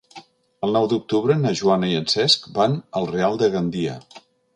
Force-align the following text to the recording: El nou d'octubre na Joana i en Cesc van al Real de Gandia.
El 0.67 0.71
nou 0.77 0.87
d'octubre 0.93 1.35
na 1.41 1.51
Joana 1.59 1.89
i 1.91 1.97
en 1.99 2.07
Cesc 2.13 2.47
van 2.57 2.79
al 3.01 3.07
Real 3.13 3.39
de 3.43 3.51
Gandia. 3.57 3.95